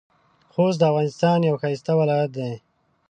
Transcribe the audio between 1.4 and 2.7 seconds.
یو ښایسته ولایت دی.